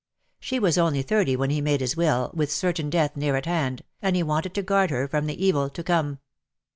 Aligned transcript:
She 0.39 0.57
was 0.57 0.79
only 0.79 1.03
thirty 1.03 1.35
when 1.35 1.51
he 1.51 1.61
made 1.61 1.79
his 1.79 1.95
will, 1.95 2.31
with 2.33 2.51
certain 2.51 2.89
death 2.89 3.15
near 3.15 3.35
at 3.35 3.45
hand, 3.45 3.83
and 4.01 4.15
he 4.15 4.23
wanted 4.23 4.55
to 4.55 4.63
guard 4.63 4.89
her 4.89 5.07
from 5.07 5.27
the 5.27 5.45
evil 5.45 5.69
to 5.69 5.83
come. 5.83 6.17